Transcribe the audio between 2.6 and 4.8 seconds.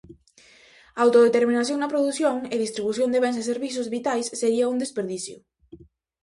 distribución de bens e servizos vitais sería un